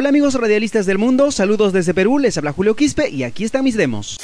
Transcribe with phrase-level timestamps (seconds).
[0.00, 3.64] Hola amigos radialistas del mundo, saludos desde Perú, les habla Julio Quispe y aquí están
[3.64, 4.16] mis demos.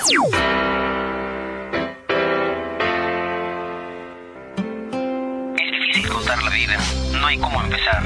[5.58, 6.78] Es difícil contar la vida,
[7.20, 8.04] no hay cómo empezar,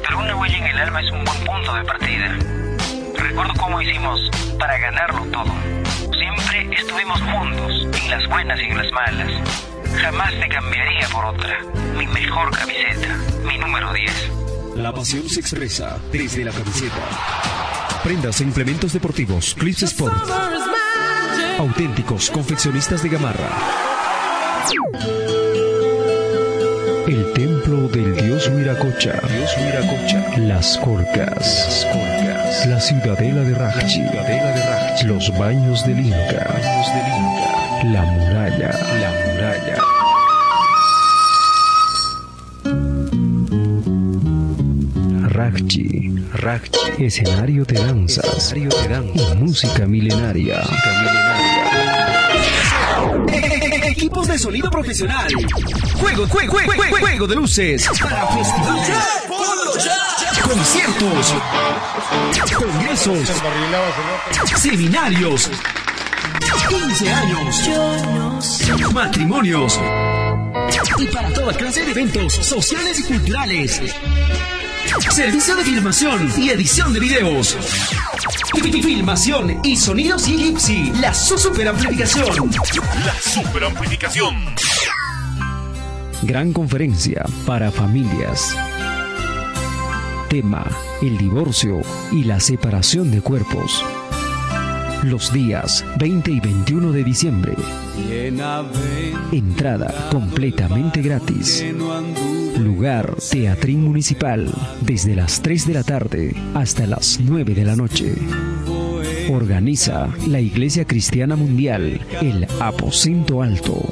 [0.00, 2.38] pero una huella en el alma es un buen punto de partida.
[3.18, 5.52] Recuerdo cómo hicimos para ganarlo todo.
[6.18, 9.32] Siempre estuvimos juntos, en las buenas y en las malas.
[10.00, 11.58] Jamás te cambiaría por otra.
[11.94, 14.51] Mi mejor camiseta, mi número 10.
[14.76, 18.00] La pasión se expresa desde la camiseta.
[18.02, 20.14] Prendas e implementos deportivos, Clips Sport.
[21.58, 23.50] Auténticos confeccionistas de Gamarra.
[27.06, 29.20] El templo del dios Huiracocha.
[29.28, 30.38] Dios Huiracocha.
[30.38, 30.78] Las.
[30.78, 31.86] Colcas.
[32.66, 33.88] La ciudadela de Rachi.
[33.88, 35.06] Ciudadela de Rachi.
[35.06, 36.48] Los baños del Inca.
[36.48, 37.92] Baños del Inca.
[37.92, 38.70] La muralla.
[38.98, 39.91] La muralla.
[45.32, 50.58] Rachi, Rachi, escenario de danzas, escenario de danzas y música milenaria.
[50.58, 50.90] Música
[53.30, 53.88] milenaria.
[53.88, 55.26] Equipos de sonido profesional.
[55.98, 57.88] Juego, juego, juego, juego, juego de luces.
[57.98, 58.90] Para festivales.
[60.42, 61.34] Conciertos.
[62.54, 63.32] Congresos.
[64.60, 65.50] Seminarios.
[66.68, 67.70] 15 años.
[68.92, 69.80] Matrimonios.
[70.98, 73.80] Y para toda clase de eventos sociales y culturales.
[75.10, 77.56] Servicio de filmación y edición de videos.
[78.82, 80.92] Filmación y sonidos y Gipsy.
[81.00, 82.50] La super amplificación.
[83.04, 84.34] La super amplificación.
[86.22, 88.56] Gran conferencia para familias.
[90.28, 90.66] Tema,
[91.00, 93.84] el divorcio y la separación de cuerpos.
[95.02, 97.54] Los días 20 y 21 de diciembre.
[99.32, 101.64] Entrada completamente gratis.
[102.58, 104.48] Lugar Teatrín Municipal
[104.80, 108.14] desde las 3 de la tarde hasta las 9 de la noche.
[109.30, 113.82] Organiza la Iglesia Cristiana Mundial, el Aposento Alto.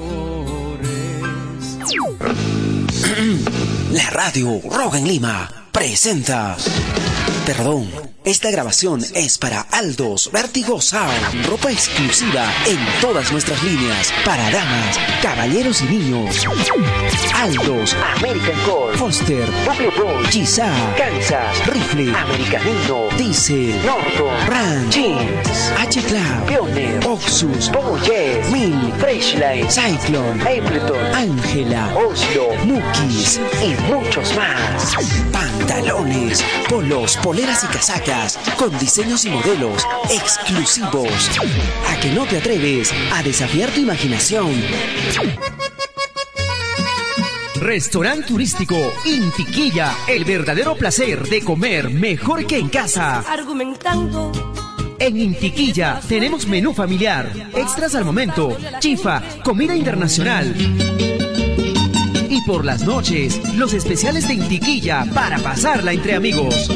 [3.93, 6.56] La radio Roga en Lima presenta.
[7.56, 7.91] Perdón,
[8.25, 11.47] esta grabación es para Aldos Vertigo Sound.
[11.47, 14.12] Ropa exclusiva en todas nuestras líneas.
[14.25, 16.47] Para damas, caballeros y niños.
[17.34, 25.50] Aldos, American Core, Foster, Bucle Pro, Giza, Kansas, Rifle, Americanino, Diesel, Norton, Ram, Jeans,
[25.91, 34.95] H-Club, Pioneer, Oxus, Bobojet, Mil, Freshline, Cyclone, Ableton, Ángela, Oslo, Mukis y muchos más.
[35.33, 41.11] Pantalones, polos, poleras y casacas con diseños y modelos exclusivos.
[41.89, 44.62] A que no te atreves a desafiar tu imaginación.
[47.56, 53.25] Restaurante turístico Intiquilla, el verdadero placer de comer mejor que en casa.
[53.29, 54.31] Argumentando.
[55.00, 60.55] En Intiquilla tenemos menú familiar, extras al momento, chifa, comida internacional.
[62.28, 66.71] Y por las noches, los especiales de Intiquilla para pasarla entre amigos.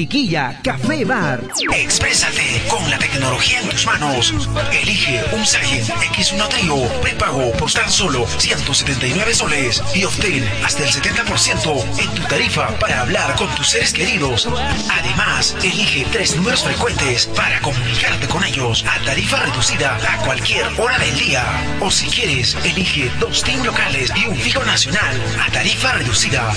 [0.00, 1.42] Intiquilla Café Bar.
[1.74, 4.32] Exprésate con la tecnología en tus manos.
[4.72, 10.90] Elige un Scion X1 Trio prepago por tan solo 179 soles y obtén hasta el
[10.90, 14.48] 70% en tu tarifa para hablar con tus seres queridos.
[14.90, 20.98] Además, elige tres números frecuentes para comunicarte con ellos a tarifa reducida a cualquier hora
[20.98, 21.44] del día.
[21.80, 26.50] O si quieres, elige dos team locales y un fijo nacional a tarifa reducida.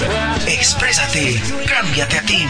[0.47, 2.49] Exprésate, cámbiate a team.